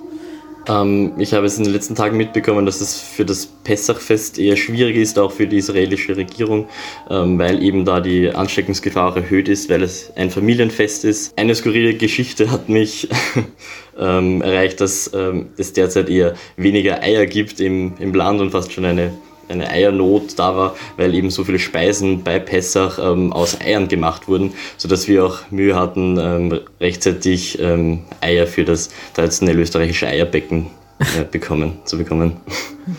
Ähm, 0.68 1.12
ich 1.18 1.34
habe 1.34 1.46
es 1.46 1.58
in 1.58 1.64
den 1.64 1.72
letzten 1.72 1.94
Tagen 1.94 2.16
mitbekommen, 2.16 2.66
dass 2.66 2.80
es 2.80 2.98
für 2.98 3.24
das 3.24 3.46
Pessachfest 3.46 4.38
eher 4.38 4.56
schwierig 4.56 4.96
ist, 4.96 5.18
auch 5.18 5.32
für 5.32 5.46
die 5.46 5.58
israelische 5.58 6.16
Regierung, 6.16 6.68
ähm, 7.10 7.38
weil 7.38 7.62
eben 7.62 7.84
da 7.84 8.00
die 8.00 8.30
Ansteckungsgefahr 8.30 9.16
erhöht 9.16 9.48
ist, 9.48 9.68
weil 9.68 9.82
es 9.82 10.12
ein 10.16 10.30
Familienfest 10.30 11.04
ist. 11.04 11.36
Eine 11.38 11.54
skurrile 11.54 11.94
Geschichte 11.94 12.50
hat 12.50 12.68
mich 12.68 13.08
ähm, 13.98 14.42
erreicht, 14.42 14.80
dass 14.80 15.10
ähm, 15.14 15.50
es 15.56 15.72
derzeit 15.72 16.08
eher 16.08 16.34
weniger 16.56 17.02
Eier 17.02 17.26
gibt 17.26 17.60
im, 17.60 17.94
im 17.98 18.14
Land 18.14 18.40
und 18.40 18.50
fast 18.50 18.72
schon 18.72 18.84
eine 18.84 19.12
eine 19.48 19.68
Eiernot 19.68 20.38
da 20.38 20.56
war, 20.56 20.76
weil 20.96 21.14
eben 21.14 21.30
so 21.30 21.44
viele 21.44 21.58
Speisen 21.58 22.22
bei 22.22 22.38
Pessach 22.38 22.98
ähm, 22.98 23.32
aus 23.32 23.60
Eiern 23.60 23.88
gemacht 23.88 24.28
wurden, 24.28 24.52
sodass 24.76 25.08
wir 25.08 25.24
auch 25.24 25.50
Mühe 25.50 25.76
hatten, 25.76 26.18
ähm, 26.18 26.60
rechtzeitig 26.80 27.58
ähm, 27.60 28.00
Eier 28.20 28.46
für 28.46 28.64
das 28.64 28.90
traditionelle 29.14 29.62
österreichische 29.62 30.06
Eierbecken 30.06 30.66
äh, 30.98 31.24
bekommen, 31.30 31.78
zu 31.84 31.98
bekommen. 31.98 32.36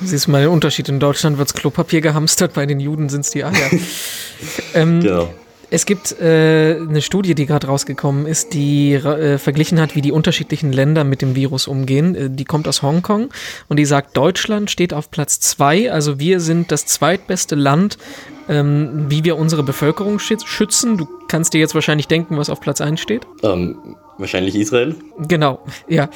Siehst 0.03 0.27
du 0.27 0.31
mal 0.31 0.41
den 0.41 0.49
Unterschied. 0.49 0.89
In 0.89 0.99
Deutschland 0.99 1.37
wird 1.37 1.53
Klopapier 1.53 2.01
gehamstert, 2.01 2.53
bei 2.53 2.65
den 2.65 2.79
Juden 2.79 3.09
sind 3.09 3.21
es 3.21 3.31
die 3.31 3.43
Eier. 3.43 3.53
ähm, 4.73 5.01
genau. 5.01 5.29
Es 5.69 5.85
gibt 5.85 6.19
äh, 6.19 6.77
eine 6.79 7.01
Studie, 7.01 7.35
die 7.35 7.45
gerade 7.45 7.67
rausgekommen 7.67 8.25
ist, 8.25 8.53
die 8.53 8.93
äh, 8.93 9.37
verglichen 9.37 9.79
hat, 9.79 9.95
wie 9.95 10.01
die 10.01 10.11
unterschiedlichen 10.11 10.71
Länder 10.71 11.03
mit 11.03 11.21
dem 11.21 11.35
Virus 11.35 11.67
umgehen. 11.67 12.15
Äh, 12.15 12.29
die 12.29 12.45
kommt 12.45 12.67
aus 12.67 12.81
Hongkong 12.81 13.29
und 13.67 13.77
die 13.77 13.85
sagt, 13.85 14.15
Deutschland 14.15 14.69
steht 14.69 14.93
auf 14.93 15.11
Platz 15.11 15.39
zwei. 15.39 15.91
Also 15.91 16.19
wir 16.19 16.39
sind 16.39 16.71
das 16.71 16.85
zweitbeste 16.85 17.55
Land, 17.55 17.97
ähm, 18.47 19.05
wie 19.09 19.23
wir 19.23 19.37
unsere 19.37 19.63
Bevölkerung 19.63 20.19
schützen. 20.19 20.97
Du 20.97 21.07
kannst 21.27 21.53
dir 21.53 21.59
jetzt 21.59 21.75
wahrscheinlich 21.75 22.07
denken, 22.07 22.37
was 22.37 22.49
auf 22.49 22.61
Platz 22.61 22.81
1 22.81 22.99
steht. 22.99 23.25
Ähm, 23.43 23.95
wahrscheinlich 24.17 24.55
Israel. 24.55 24.95
Genau, 25.17 25.59
ja. 25.87 26.09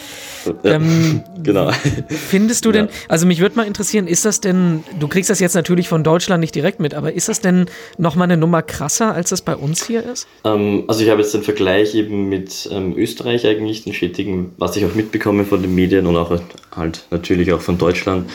ja 0.63 0.71
ähm, 0.75 1.23
genau. 1.43 1.71
Findest 2.09 2.65
du 2.65 2.71
denn, 2.71 2.85
ja. 2.85 2.91
also 3.07 3.25
mich 3.25 3.39
würde 3.39 3.55
mal 3.55 3.67
interessieren, 3.67 4.07
ist 4.07 4.25
das 4.25 4.41
denn, 4.41 4.83
du 4.99 5.07
kriegst 5.07 5.29
das 5.29 5.39
jetzt 5.39 5.55
natürlich 5.55 5.89
von 5.89 6.03
Deutschland 6.03 6.41
nicht 6.41 6.55
direkt 6.55 6.79
mit, 6.79 6.93
aber 6.93 7.13
ist 7.13 7.29
das 7.29 7.41
denn 7.41 7.65
nochmal 7.97 8.25
eine 8.25 8.37
Nummer 8.37 8.61
krasser, 8.61 9.13
als 9.13 9.29
das 9.29 9.41
bei 9.41 9.55
uns 9.55 9.85
hier 9.85 10.03
ist? 10.03 10.27
Ähm, 10.43 10.83
also 10.87 11.03
ich 11.03 11.09
habe 11.09 11.21
jetzt 11.21 11.33
den 11.33 11.43
Vergleich 11.43 11.95
eben 11.95 12.29
mit 12.29 12.69
ähm, 12.71 12.97
Österreich 12.97 13.45
eigentlich, 13.45 13.83
den 13.83 13.93
stetigen, 13.93 14.53
was 14.57 14.75
ich 14.75 14.85
auch 14.85 14.95
mitbekomme 14.95 15.45
von 15.45 15.61
den 15.61 15.75
Medien 15.75 16.05
und 16.07 16.17
auch 16.17 16.39
halt 16.75 17.05
natürlich 17.11 17.51
auch 17.53 17.61
von 17.61 17.77
Deutschland. 17.77 18.29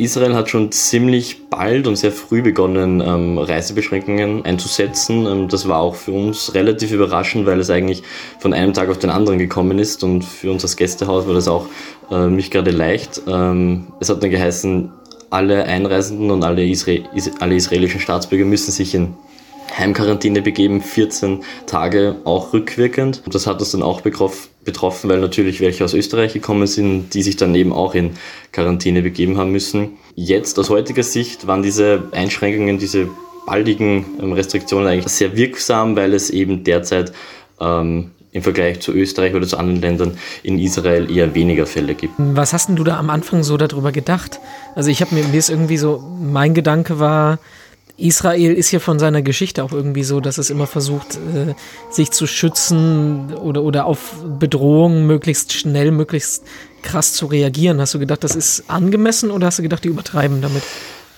Israel 0.00 0.34
hat 0.34 0.48
schon 0.48 0.72
ziemlich 0.72 1.48
bald 1.50 1.86
und 1.86 1.96
sehr 1.96 2.12
früh 2.12 2.42
begonnen, 2.42 3.02
ähm, 3.04 3.38
Reisebeschränkungen 3.38 4.44
einzusetzen. 4.44 5.26
Ähm, 5.26 5.48
das 5.48 5.68
war 5.68 5.80
auch 5.80 5.94
für 5.94 6.12
uns 6.12 6.54
relativ 6.54 6.92
überraschend, 6.92 7.46
weil 7.46 7.60
es 7.60 7.70
eigentlich 7.70 8.02
von 8.38 8.54
einem 8.54 8.72
Tag 8.72 8.88
auf 8.88 8.98
den 8.98 9.10
anderen 9.10 9.38
gekommen 9.38 9.78
ist 9.78 10.02
und 10.02 10.24
für 10.24 10.50
uns 10.50 10.62
als 10.62 10.76
Gästehaus 10.76 11.26
war 11.26 11.34
das 11.34 11.48
auch 11.48 11.66
äh, 12.10 12.26
nicht 12.26 12.50
gerade 12.50 12.70
leicht. 12.70 13.22
Ähm, 13.28 13.88
es 14.00 14.08
hat 14.08 14.22
dann 14.22 14.30
geheißen, 14.30 14.90
alle 15.28 15.64
Einreisenden 15.64 16.30
und 16.30 16.42
alle, 16.42 16.64
Isra 16.64 16.92
alle 17.38 17.54
israelischen 17.54 18.00
Staatsbürger 18.00 18.44
müssen 18.44 18.72
sich 18.72 18.94
in 18.94 19.14
Heimquarantäne 19.76 20.42
begeben, 20.42 20.80
14 20.80 21.44
Tage 21.66 22.16
auch 22.24 22.52
rückwirkend. 22.52 23.22
Und 23.24 23.34
das 23.34 23.46
hat 23.46 23.60
uns 23.60 23.72
dann 23.72 23.82
auch 23.82 24.00
betroffen, 24.00 25.10
weil 25.10 25.20
natürlich 25.20 25.60
welche 25.60 25.84
aus 25.84 25.94
Österreich 25.94 26.32
gekommen 26.32 26.66
sind, 26.66 27.14
die 27.14 27.22
sich 27.22 27.36
dann 27.36 27.54
eben 27.54 27.72
auch 27.72 27.94
in 27.94 28.12
Quarantäne 28.52 29.02
begeben 29.02 29.38
haben 29.38 29.52
müssen. 29.52 29.90
Jetzt 30.14 30.58
aus 30.58 30.70
heutiger 30.70 31.02
Sicht 31.02 31.46
waren 31.46 31.62
diese 31.62 32.04
Einschränkungen, 32.12 32.78
diese 32.78 33.08
baldigen 33.46 34.04
ähm, 34.20 34.32
Restriktionen 34.32 34.86
eigentlich 34.86 35.12
sehr 35.12 35.36
wirksam, 35.36 35.96
weil 35.96 36.14
es 36.14 36.30
eben 36.30 36.62
derzeit 36.64 37.12
ähm, 37.60 38.10
im 38.32 38.42
Vergleich 38.42 38.80
zu 38.80 38.92
Österreich 38.92 39.34
oder 39.34 39.46
zu 39.46 39.56
anderen 39.56 39.80
Ländern 39.80 40.18
in 40.42 40.58
Israel 40.58 41.10
eher 41.10 41.34
weniger 41.34 41.66
Fälle 41.66 41.94
gibt. 41.94 42.14
Was 42.18 42.52
hast 42.52 42.68
denn 42.68 42.76
du 42.76 42.84
da 42.84 42.96
am 42.98 43.10
Anfang 43.10 43.42
so 43.42 43.56
darüber 43.56 43.90
gedacht? 43.92 44.38
Also 44.76 44.90
ich 44.90 45.00
habe 45.00 45.14
mir, 45.14 45.24
mir 45.24 45.38
ist 45.38 45.50
irgendwie 45.50 45.78
so, 45.78 46.02
mein 46.20 46.54
Gedanke 46.54 47.00
war, 47.00 47.38
Israel 48.00 48.54
ist 48.54 48.70
ja 48.70 48.78
von 48.78 48.98
seiner 48.98 49.22
Geschichte 49.22 49.62
auch 49.62 49.72
irgendwie 49.72 50.02
so, 50.02 50.20
dass 50.20 50.38
es 50.38 50.50
immer 50.50 50.66
versucht, 50.66 51.18
äh, 51.34 51.54
sich 51.90 52.10
zu 52.10 52.26
schützen 52.26 53.34
oder, 53.34 53.62
oder 53.62 53.86
auf 53.86 54.14
Bedrohungen 54.38 55.06
möglichst 55.06 55.52
schnell, 55.52 55.90
möglichst 55.90 56.44
krass 56.82 57.12
zu 57.12 57.26
reagieren. 57.26 57.80
Hast 57.80 57.94
du 57.94 57.98
gedacht, 57.98 58.24
das 58.24 58.34
ist 58.34 58.64
angemessen 58.68 59.30
oder 59.30 59.46
hast 59.46 59.58
du 59.58 59.62
gedacht, 59.62 59.84
die 59.84 59.88
übertreiben 59.88 60.40
damit? 60.40 60.62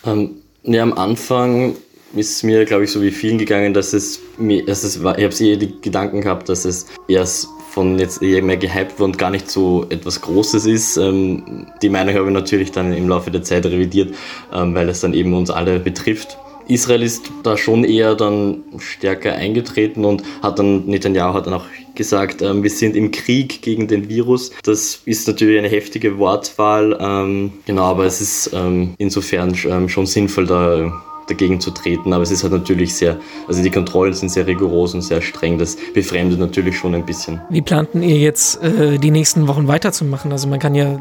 Ähm, 0.05 0.31
ja, 0.65 0.83
am 0.83 0.93
Anfang 0.93 1.77
ist 2.15 2.43
mir, 2.43 2.65
glaube 2.65 2.85
ich, 2.85 2.91
so 2.91 3.01
wie 3.01 3.11
vielen 3.11 3.39
gegangen, 3.39 3.73
dass 3.73 3.93
es 3.93 4.21
mir, 4.37 4.65
dass 4.65 4.85
es 4.85 4.97
ich 4.97 5.03
habe 5.03 5.17
eher 5.17 5.57
die 5.57 5.81
Gedanken 5.81 6.21
gehabt, 6.21 6.49
dass 6.49 6.65
es 6.65 6.87
erst 7.09 7.49
von 7.71 7.99
jetzt 7.99 8.23
eher 8.23 8.43
mehr 8.43 8.59
gehypt 8.59 8.99
wird 8.99 9.01
und 9.01 9.19
gar 9.19 9.31
nicht 9.31 9.51
so 9.51 9.87
etwas 9.89 10.21
Großes 10.21 10.67
ist. 10.67 10.99
Ähm, 10.99 11.67
die 11.81 11.89
Meinung 11.89 12.15
habe 12.15 12.27
ich 12.27 12.35
natürlich 12.35 12.71
dann 12.71 12.93
im 12.93 13.09
Laufe 13.09 13.31
der 13.31 13.43
Zeit 13.43 13.65
revidiert, 13.65 14.15
ähm, 14.53 14.75
weil 14.75 14.89
es 14.91 15.01
dann 15.01 15.15
eben 15.15 15.33
uns 15.33 15.51
alle 15.51 15.81
betrifft. 15.81 16.37
Israel 16.73 17.03
ist 17.03 17.31
da 17.43 17.57
schon 17.57 17.85
eher 17.85 18.15
dann 18.15 18.63
stärker 18.79 19.35
eingetreten 19.35 20.05
und 20.05 20.23
hat 20.43 20.59
dann, 20.59 20.87
Netanyahu 20.87 21.35
hat 21.35 21.47
dann 21.47 21.55
auch 21.55 21.67
gesagt, 21.95 22.43
ähm, 22.43 22.63
wir 22.63 22.71
sind 22.71 22.97
im 22.97 23.11
Krieg 23.11 23.63
gegen 23.63 23.89
den 23.89 24.09
Virus. 24.09 24.51
Das 24.65 25.03
ist 25.05 25.29
natürlich 25.29 25.59
eine 25.59 25.69
heftige 25.69 26.19
Wortwahl, 26.19 26.97
ähm, 27.01 27.53
genau, 27.67 27.85
aber 27.85 28.07
es 28.07 28.21
ist 28.21 28.51
ähm, 28.55 28.95
insofern 28.99 29.55
schon 29.55 30.07
sinnvoll, 30.07 30.47
da 30.47 30.93
dagegen 31.29 31.61
zu 31.61 31.71
treten. 31.71 32.13
Aber 32.13 32.23
es 32.23 32.31
ist 32.31 32.43
halt 32.43 32.53
natürlich 32.53 32.95
sehr, 32.95 33.19
also 33.47 33.63
die 33.63 33.71
Kontrollen 33.71 34.13
sind 34.13 34.31
sehr 34.31 34.47
rigoros 34.47 34.95
und 34.95 35.03
sehr 35.03 35.23
streng. 35.23 35.59
Das 35.59 35.77
befremdet 35.95 36.39
natürlich 36.39 36.77
schon 36.77 36.95
ein 36.95 37.07
bisschen. 37.07 37.41
Wie 37.51 37.63
planten 37.63 38.03
ihr 38.03 38.19
jetzt 38.19 38.63
äh, 38.63 38.99
die 38.99 39.11
nächsten 39.11 39.49
Wochen 39.49 39.69
weiterzumachen? 39.69 40.33
Also 40.33 40.49
man 40.49 40.59
kann 40.59 40.75
ja 40.75 40.99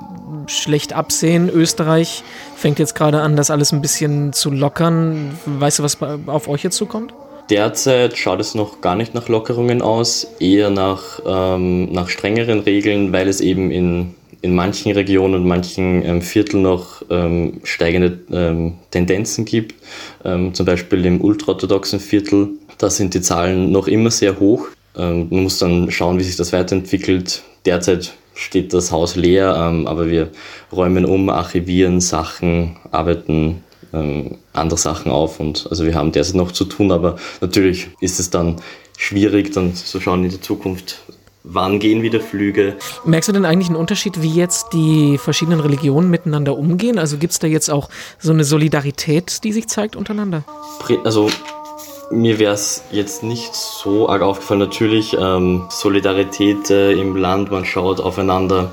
schlecht 0.47 0.93
absehen. 0.93 1.49
Österreich 1.49 2.23
fängt 2.55 2.79
jetzt 2.79 2.95
gerade 2.95 3.21
an, 3.21 3.35
das 3.35 3.49
alles 3.49 3.71
ein 3.71 3.81
bisschen 3.81 4.33
zu 4.33 4.51
lockern. 4.51 5.37
Weißt 5.45 5.79
du, 5.79 5.83
was 5.83 5.97
auf 6.27 6.47
euch 6.47 6.63
jetzt 6.63 6.77
zukommt? 6.77 7.13
Derzeit 7.49 8.17
schaut 8.17 8.39
es 8.39 8.55
noch 8.55 8.79
gar 8.79 8.95
nicht 8.95 9.13
nach 9.13 9.27
Lockerungen 9.27 9.81
aus, 9.81 10.25
eher 10.39 10.69
nach, 10.69 11.19
ähm, 11.25 11.91
nach 11.91 12.07
strengeren 12.07 12.61
Regeln, 12.61 13.11
weil 13.11 13.27
es 13.27 13.41
eben 13.41 13.71
in, 13.71 14.15
in 14.41 14.55
manchen 14.55 14.93
Regionen 14.93 15.35
und 15.35 15.45
manchen 15.45 16.05
ähm, 16.05 16.21
Vierteln 16.21 16.63
noch 16.63 17.01
ähm, 17.09 17.59
steigende 17.63 18.19
ähm, 18.31 18.75
Tendenzen 18.91 19.43
gibt. 19.43 19.75
Ähm, 20.23 20.53
zum 20.53 20.65
Beispiel 20.65 21.05
im 21.05 21.19
ultraorthodoxen 21.19 21.99
Viertel, 21.99 22.51
da 22.77 22.89
sind 22.89 23.13
die 23.13 23.21
Zahlen 23.21 23.71
noch 23.71 23.89
immer 23.89 24.11
sehr 24.11 24.39
hoch. 24.39 24.67
Ähm, 24.97 25.27
man 25.29 25.43
muss 25.43 25.59
dann 25.59 25.91
schauen, 25.91 26.19
wie 26.19 26.23
sich 26.23 26.37
das 26.37 26.53
weiterentwickelt. 26.53 27.43
Derzeit 27.65 28.13
steht 28.41 28.73
das 28.73 28.91
Haus 28.91 29.15
leer, 29.15 29.55
ähm, 29.57 29.87
aber 29.87 30.09
wir 30.09 30.29
räumen 30.71 31.05
um, 31.05 31.29
archivieren 31.29 32.01
Sachen, 32.01 32.77
arbeiten 32.91 33.63
ähm, 33.93 34.37
andere 34.53 34.79
Sachen 34.79 35.11
auf 35.11 35.39
und 35.39 35.67
also 35.69 35.85
wir 35.85 35.95
haben 35.95 36.11
derzeit 36.11 36.35
noch 36.35 36.51
zu 36.51 36.65
tun, 36.65 36.91
aber 36.91 37.17
natürlich 37.41 37.89
ist 37.99 38.19
es 38.19 38.29
dann 38.29 38.57
schwierig, 38.97 39.53
dann 39.53 39.75
zu 39.75 39.99
schauen 39.99 40.23
in 40.23 40.29
die 40.29 40.41
Zukunft, 40.41 41.01
wann 41.43 41.79
gehen 41.79 42.01
wieder 42.01 42.19
Flüge. 42.19 42.75
Merkst 43.05 43.29
du 43.29 43.33
denn 43.33 43.45
eigentlich 43.45 43.67
einen 43.67 43.77
Unterschied, 43.77 44.21
wie 44.21 44.33
jetzt 44.33 44.73
die 44.73 45.17
verschiedenen 45.17 45.59
Religionen 45.59 46.09
miteinander 46.09 46.57
umgehen? 46.57 46.99
Also 46.99 47.17
gibt 47.17 47.33
es 47.33 47.39
da 47.39 47.47
jetzt 47.47 47.69
auch 47.69 47.89
so 48.19 48.31
eine 48.31 48.43
Solidarität, 48.43 49.43
die 49.43 49.51
sich 49.51 49.67
zeigt 49.67 49.95
untereinander? 49.95 50.43
Also 51.03 51.29
mir 52.11 52.39
wäre 52.39 52.53
es 52.53 52.83
jetzt 52.91 53.23
nicht 53.23 53.55
so 53.55 54.09
arg 54.09 54.21
aufgefallen. 54.21 54.59
Natürlich 54.59 55.15
ähm, 55.19 55.63
Solidarität 55.69 56.69
äh, 56.69 56.91
im 56.93 57.15
Land, 57.15 57.51
man 57.51 57.65
schaut 57.65 57.99
aufeinander, 57.99 58.71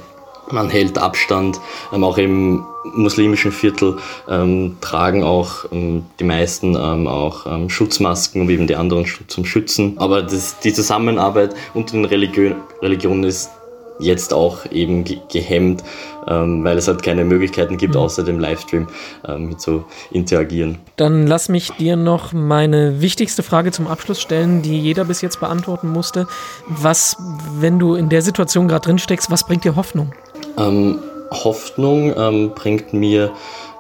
man 0.51 0.71
hält 0.71 0.99
Abstand. 0.99 1.61
Ähm, 1.93 2.05
auch 2.05 2.19
im 2.19 2.65
muslimischen 2.85 3.53
Viertel 3.53 3.99
ähm, 4.29 4.77
tragen 4.81 5.23
auch 5.23 5.67
ähm, 5.73 6.07
die 6.21 6.25
meisten 6.25 6.75
ähm, 6.75 7.07
auch 7.07 7.47
ähm, 7.47 7.69
Schutzmasken, 7.69 8.43
um 8.43 8.51
eben 8.51 8.67
die 8.67 8.77
anderen 8.77 9.07
zum 9.27 9.45
Schützen. 9.45 9.97
Aber 9.99 10.23
das, 10.23 10.59
die 10.61 10.73
Zusammenarbeit 10.73 11.55
unter 11.75 11.93
den 11.93 12.05
Religion, 12.05 12.57
Religionen 12.83 13.25
ist 13.25 13.51
jetzt 13.99 14.33
auch 14.33 14.71
eben 14.71 15.05
gehemmt, 15.31 15.83
ähm, 16.27 16.65
weil 16.65 16.79
es 16.79 16.89
halt 16.89 17.03
keine 17.03 17.25
Möglichkeiten 17.25 17.77
gibt, 17.77 17.95
mhm. 17.95 18.01
außer 18.01 18.23
dem 18.23 18.39
Livestream 18.39 18.87
ähm, 19.27 19.59
zu 19.59 19.85
interagieren. 20.11 20.79
Dann 20.97 21.27
lass 21.27 21.49
mich 21.49 21.73
dir 21.73 21.97
noch 21.97 22.33
meine 22.33 23.01
wichtigste 23.01 23.43
Frage 23.43 23.73
zum 23.73 23.87
Abschluss 23.87 24.21
stellen, 24.21 24.63
die 24.63 24.79
jeder 24.79 25.05
bis 25.05 25.21
jetzt 25.21 25.41
beantworten 25.41 25.89
musste. 25.89 26.27
Was, 26.69 27.17
wenn 27.59 27.79
du 27.79 27.95
in 27.95 28.09
der 28.09 28.23
Situation 28.23 28.69
gerade 28.69 28.87
drin 28.87 28.99
steckst, 28.99 29.31
was 29.31 29.45
bringt 29.45 29.65
dir 29.65 29.77
Hoffnung? 29.77 30.13
Ähm, 30.57 30.99
Hoffnung 31.31 32.15
ähm, 32.17 32.53
bringt 32.55 32.93
mir 32.93 33.33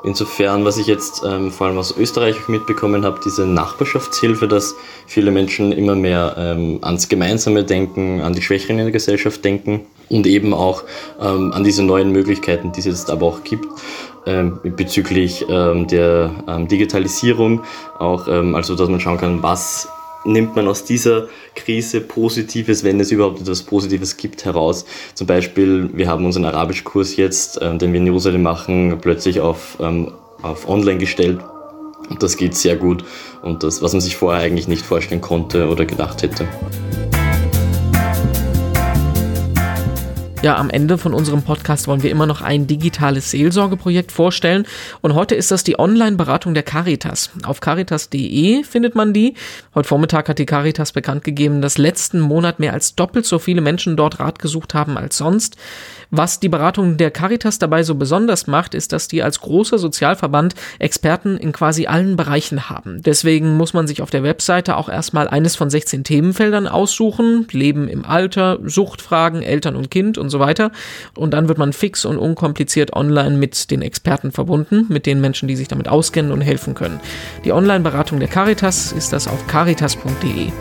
Insofern, 0.04 0.64
was 0.64 0.78
ich 0.78 0.86
jetzt 0.86 1.24
ähm, 1.26 1.50
vor 1.50 1.66
allem 1.66 1.78
aus 1.78 1.96
Österreich 1.96 2.46
mitbekommen 2.46 3.04
habe, 3.04 3.18
diese 3.24 3.46
Nachbarschaftshilfe, 3.46 4.46
dass 4.46 4.76
viele 5.06 5.32
Menschen 5.32 5.72
immer 5.72 5.96
mehr 5.96 6.36
ähm, 6.38 6.78
ans 6.82 7.08
Gemeinsame 7.08 7.64
denken, 7.64 8.20
an 8.20 8.32
die 8.32 8.42
Schwächeren 8.42 8.78
in 8.78 8.84
der 8.84 8.92
Gesellschaft 8.92 9.44
denken 9.44 9.86
und 10.08 10.26
eben 10.26 10.54
auch 10.54 10.84
ähm, 11.20 11.52
an 11.52 11.64
diese 11.64 11.82
neuen 11.82 12.10
Möglichkeiten, 12.10 12.72
die 12.72 12.80
es 12.80 12.86
jetzt 12.86 13.10
aber 13.10 13.26
auch 13.26 13.44
gibt 13.44 13.66
ähm, 14.26 14.58
bezüglich 14.62 15.44
ähm, 15.48 15.86
der 15.86 16.30
ähm, 16.48 16.68
Digitalisierung, 16.68 17.62
auch 17.98 18.28
also 18.28 18.74
dass 18.74 18.88
man 18.88 19.00
schauen 19.00 19.18
kann, 19.18 19.42
was 19.42 19.88
nimmt 20.24 20.56
man 20.56 20.68
aus 20.68 20.84
dieser 20.84 21.28
Krise 21.54 22.00
Positives, 22.00 22.84
wenn 22.84 23.00
es 23.00 23.10
überhaupt 23.10 23.40
etwas 23.40 23.62
Positives 23.62 24.16
gibt, 24.16 24.44
heraus. 24.44 24.84
Zum 25.14 25.26
Beispiel, 25.26 25.90
wir 25.94 26.08
haben 26.08 26.24
unseren 26.24 26.44
Arabischkurs 26.44 27.16
jetzt, 27.16 27.58
ähm, 27.62 27.78
den 27.78 27.92
wir 27.92 28.00
in 28.00 28.06
Jerusalem 28.06 28.42
machen, 28.42 28.98
plötzlich 29.00 29.40
auf, 29.40 29.78
ähm, 29.80 30.12
auf 30.42 30.68
online 30.68 30.98
gestellt. 30.98 31.40
Und 32.08 32.22
das 32.22 32.36
geht 32.36 32.54
sehr 32.54 32.76
gut 32.76 33.04
und 33.42 33.62
das, 33.62 33.82
was 33.82 33.92
man 33.92 34.00
sich 34.00 34.16
vorher 34.16 34.42
eigentlich 34.42 34.68
nicht 34.68 34.84
vorstellen 34.84 35.20
konnte 35.20 35.68
oder 35.68 35.84
gedacht 35.84 36.22
hätte. 36.22 36.48
Ja, 40.40 40.56
am 40.56 40.70
Ende 40.70 40.98
von 40.98 41.14
unserem 41.14 41.42
Podcast 41.42 41.88
wollen 41.88 42.04
wir 42.04 42.12
immer 42.12 42.24
noch 42.24 42.42
ein 42.42 42.68
digitales 42.68 43.32
Seelsorgeprojekt 43.32 44.12
vorstellen. 44.12 44.66
Und 45.00 45.14
heute 45.14 45.34
ist 45.34 45.50
das 45.50 45.64
die 45.64 45.80
Online-Beratung 45.80 46.54
der 46.54 46.62
Caritas. 46.62 47.30
Auf 47.42 47.60
caritas.de 47.60 48.62
findet 48.62 48.94
man 48.94 49.12
die. 49.12 49.34
Heute 49.74 49.88
Vormittag 49.88 50.28
hat 50.28 50.38
die 50.38 50.46
Caritas 50.46 50.92
bekannt 50.92 51.24
gegeben, 51.24 51.60
dass 51.60 51.76
letzten 51.76 52.20
Monat 52.20 52.60
mehr 52.60 52.72
als 52.72 52.94
doppelt 52.94 53.26
so 53.26 53.40
viele 53.40 53.60
Menschen 53.60 53.96
dort 53.96 54.20
Rat 54.20 54.38
gesucht 54.38 54.74
haben 54.74 54.96
als 54.96 55.16
sonst. 55.16 55.56
Was 56.10 56.40
die 56.40 56.48
Beratung 56.48 56.96
der 56.96 57.10
Caritas 57.10 57.58
dabei 57.58 57.82
so 57.82 57.96
besonders 57.96 58.46
macht, 58.46 58.74
ist, 58.74 58.92
dass 58.92 59.08
die 59.08 59.22
als 59.22 59.40
großer 59.40 59.76
Sozialverband 59.76 60.54
Experten 60.78 61.36
in 61.36 61.52
quasi 61.52 61.86
allen 61.86 62.16
Bereichen 62.16 62.70
haben. 62.70 63.02
Deswegen 63.02 63.56
muss 63.56 63.74
man 63.74 63.86
sich 63.86 64.00
auf 64.00 64.10
der 64.10 64.22
Webseite 64.22 64.76
auch 64.76 64.88
erstmal 64.88 65.28
eines 65.28 65.56
von 65.56 65.68
16 65.68 66.04
Themenfeldern 66.04 66.66
aussuchen. 66.66 67.46
Leben 67.50 67.88
im 67.88 68.06
Alter, 68.06 68.58
Suchtfragen, 68.64 69.42
Eltern 69.42 69.76
und 69.76 69.90
Kind 69.90 70.16
und 70.16 70.27
so 70.30 70.40
weiter. 70.40 70.70
Und 71.16 71.32
dann 71.32 71.48
wird 71.48 71.58
man 71.58 71.72
fix 71.72 72.04
und 72.04 72.18
unkompliziert 72.18 72.94
online 72.94 73.36
mit 73.36 73.70
den 73.70 73.82
Experten 73.82 74.32
verbunden, 74.32 74.86
mit 74.88 75.06
den 75.06 75.20
Menschen, 75.20 75.48
die 75.48 75.56
sich 75.56 75.68
damit 75.68 75.88
auskennen 75.88 76.32
und 76.32 76.40
helfen 76.40 76.74
können. 76.74 77.00
Die 77.44 77.52
Online-Beratung 77.52 78.20
der 78.20 78.28
Caritas 78.28 78.92
ist 78.92 79.12
das 79.12 79.28
auf 79.28 79.46
caritas.de. 79.46 80.52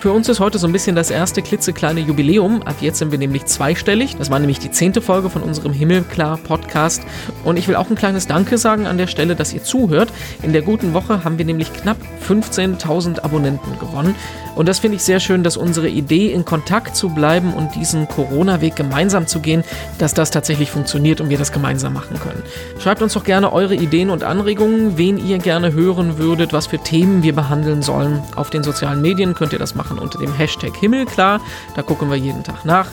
Für 0.00 0.12
uns 0.12 0.30
ist 0.30 0.40
heute 0.40 0.58
so 0.58 0.66
ein 0.66 0.72
bisschen 0.72 0.96
das 0.96 1.10
erste 1.10 1.42
klitzekleine 1.42 2.00
Jubiläum. 2.00 2.62
Ab 2.62 2.76
jetzt 2.80 3.00
sind 3.00 3.10
wir 3.12 3.18
nämlich 3.18 3.44
zweistellig. 3.44 4.16
Das 4.16 4.30
war 4.30 4.38
nämlich 4.38 4.58
die 4.58 4.70
zehnte 4.70 5.02
Folge 5.02 5.28
von 5.28 5.42
unserem 5.42 5.74
Himmelklar-Podcast. 5.74 7.02
Und 7.44 7.58
ich 7.58 7.68
will 7.68 7.76
auch 7.76 7.90
ein 7.90 7.96
kleines 7.96 8.26
Danke 8.26 8.56
sagen 8.56 8.86
an 8.86 8.96
der 8.96 9.08
Stelle, 9.08 9.36
dass 9.36 9.52
ihr 9.52 9.62
zuhört. 9.62 10.10
In 10.42 10.54
der 10.54 10.62
guten 10.62 10.94
Woche 10.94 11.22
haben 11.22 11.36
wir 11.36 11.44
nämlich 11.44 11.74
knapp 11.74 11.98
15.000 12.26 13.20
Abonnenten 13.20 13.78
gewonnen. 13.78 14.14
Und 14.56 14.68
das 14.68 14.78
finde 14.78 14.96
ich 14.96 15.02
sehr 15.02 15.20
schön, 15.20 15.42
dass 15.42 15.56
unsere 15.56 15.88
Idee, 15.88 16.32
in 16.32 16.44
Kontakt 16.44 16.96
zu 16.96 17.10
bleiben 17.10 17.54
und 17.54 17.74
diesen 17.74 18.08
Corona-Weg 18.08 18.76
gemeinsam 18.76 19.26
zu 19.26 19.40
gehen, 19.40 19.64
dass 19.98 20.14
das 20.14 20.30
tatsächlich 20.30 20.70
funktioniert 20.70 21.20
und 21.20 21.30
wir 21.30 21.38
das 21.38 21.52
gemeinsam 21.52 21.92
machen 21.92 22.18
können. 22.20 22.42
Schreibt 22.78 23.02
uns 23.02 23.14
doch 23.14 23.24
gerne 23.24 23.52
eure 23.52 23.74
Ideen 23.74 24.10
und 24.10 24.24
Anregungen, 24.24 24.98
wen 24.98 25.18
ihr 25.18 25.38
gerne 25.38 25.72
hören 25.72 26.18
würdet, 26.18 26.52
was 26.52 26.66
für 26.66 26.78
Themen 26.78 27.22
wir 27.22 27.34
behandeln 27.34 27.82
sollen. 27.82 28.22
Auf 28.34 28.50
den 28.50 28.62
sozialen 28.62 29.00
Medien 29.00 29.34
könnt 29.34 29.52
ihr 29.52 29.58
das 29.58 29.74
machen 29.74 29.89
unter 29.98 30.18
dem 30.18 30.32
Hashtag 30.32 30.76
Himmelklar. 30.76 31.40
Da 31.74 31.82
gucken 31.82 32.10
wir 32.10 32.16
jeden 32.16 32.44
Tag 32.44 32.64
nach. 32.64 32.86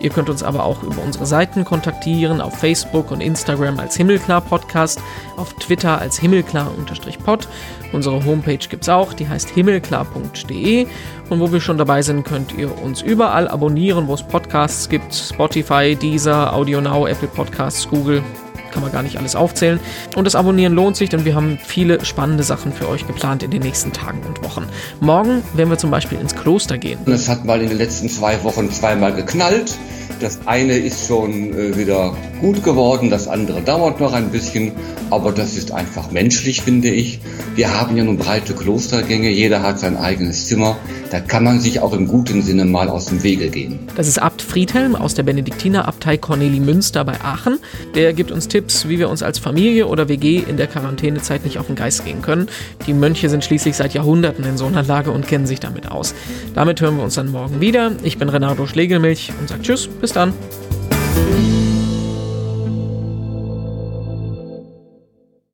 Ihr 0.00 0.08
könnt 0.08 0.30
uns 0.30 0.42
aber 0.42 0.64
auch 0.64 0.82
über 0.82 1.02
unsere 1.02 1.26
Seiten 1.26 1.64
kontaktieren, 1.64 2.40
auf 2.40 2.58
Facebook 2.58 3.10
und 3.10 3.20
Instagram 3.20 3.78
als 3.78 3.96
Himmelklar 3.96 4.40
Podcast, 4.40 4.98
auf 5.36 5.52
Twitter 5.54 6.00
als 6.00 6.18
Himmelklar-Pod. 6.18 7.48
Unsere 7.92 8.24
Homepage 8.24 8.56
gibt 8.56 8.82
es 8.84 8.88
auch, 8.88 9.12
die 9.12 9.28
heißt 9.28 9.50
himmelklar.de. 9.50 10.86
Und 11.28 11.40
wo 11.40 11.52
wir 11.52 11.60
schon 11.60 11.76
dabei 11.76 12.00
sind, 12.00 12.24
könnt 12.24 12.52
ihr 12.52 12.82
uns 12.82 13.02
überall 13.02 13.46
abonnieren, 13.46 14.08
wo 14.08 14.14
es 14.14 14.22
Podcasts 14.22 14.88
gibt: 14.88 15.14
Spotify, 15.14 15.94
Deezer, 15.94 16.54
AudioNow, 16.54 17.06
Apple 17.06 17.28
Podcasts, 17.28 17.86
Google 17.86 18.22
kann 18.70 18.82
man 18.82 18.92
gar 18.92 19.02
nicht 19.02 19.16
alles 19.16 19.36
aufzählen. 19.36 19.80
Und 20.16 20.24
das 20.24 20.34
Abonnieren 20.34 20.74
lohnt 20.74 20.96
sich, 20.96 21.08
denn 21.08 21.24
wir 21.24 21.34
haben 21.34 21.58
viele 21.64 22.04
spannende 22.04 22.42
Sachen 22.42 22.72
für 22.72 22.88
euch 22.88 23.06
geplant 23.06 23.42
in 23.42 23.50
den 23.50 23.62
nächsten 23.62 23.92
Tagen 23.92 24.20
und 24.26 24.42
Wochen. 24.44 24.66
Morgen 25.00 25.42
werden 25.54 25.70
wir 25.70 25.78
zum 25.78 25.90
Beispiel 25.90 26.18
ins 26.18 26.34
Kloster 26.34 26.78
gehen. 26.78 26.98
Es 27.06 27.28
hat 27.28 27.44
mal 27.44 27.60
in 27.60 27.68
den 27.68 27.78
letzten 27.78 28.08
zwei 28.08 28.42
Wochen 28.44 28.70
zweimal 28.70 29.12
geknallt. 29.14 29.76
Das 30.20 30.40
eine 30.44 30.76
ist 30.76 31.06
schon 31.06 31.54
äh, 31.54 31.78
wieder 31.78 32.14
gut 32.42 32.62
geworden, 32.62 33.08
das 33.08 33.26
andere 33.26 33.62
dauert 33.62 34.00
noch 34.00 34.12
ein 34.12 34.30
bisschen, 34.30 34.72
aber 35.08 35.32
das 35.32 35.56
ist 35.56 35.72
einfach 35.72 36.10
menschlich, 36.10 36.60
finde 36.60 36.90
ich. 36.90 37.20
Wir 37.54 37.78
haben 37.78 37.96
ja 37.96 38.04
nun 38.04 38.18
breite 38.18 38.52
Klostergänge, 38.52 39.30
jeder 39.30 39.62
hat 39.62 39.78
sein 39.78 39.96
eigenes 39.96 40.46
Zimmer. 40.46 40.76
Da 41.10 41.20
kann 41.20 41.42
man 41.42 41.58
sich 41.58 41.80
auch 41.80 41.92
im 41.92 42.06
guten 42.06 42.42
Sinne 42.42 42.66
mal 42.66 42.88
aus 42.88 43.06
dem 43.06 43.22
Wege 43.22 43.48
gehen. 43.48 43.80
Das 43.96 44.06
ist 44.06 44.20
Abt 44.20 44.42
Friedhelm 44.42 44.94
aus 44.94 45.14
der 45.14 45.22
Benediktinerabtei 45.22 46.18
Corneli 46.18 46.60
Münster 46.60 47.04
bei 47.04 47.20
Aachen. 47.20 47.58
Der 47.94 48.12
gibt 48.12 48.30
uns 48.30 48.46
Tipps, 48.60 48.86
wie 48.90 48.98
wir 48.98 49.08
uns 49.08 49.22
als 49.22 49.38
Familie 49.38 49.86
oder 49.86 50.10
WG 50.10 50.42
in 50.46 50.58
der 50.58 50.66
Quarantänezeit 50.66 51.46
nicht 51.46 51.58
auf 51.58 51.66
den 51.66 51.76
Geist 51.76 52.04
gehen 52.04 52.20
können. 52.20 52.46
Die 52.86 52.92
Mönche 52.92 53.30
sind 53.30 53.42
schließlich 53.42 53.74
seit 53.74 53.94
Jahrhunderten 53.94 54.44
in 54.44 54.58
so 54.58 54.66
einer 54.66 54.82
Lage 54.82 55.12
und 55.12 55.26
kennen 55.26 55.46
sich 55.46 55.60
damit 55.60 55.90
aus. 55.90 56.14
Damit 56.52 56.82
hören 56.82 56.98
wir 56.98 57.04
uns 57.04 57.14
dann 57.14 57.30
morgen 57.30 57.62
wieder. 57.62 57.92
Ich 58.02 58.18
bin 58.18 58.28
Renato 58.28 58.66
Schlegelmilch 58.66 59.32
und 59.40 59.48
sage 59.48 59.62
Tschüss, 59.62 59.88
bis 59.88 60.12
dann. 60.12 60.34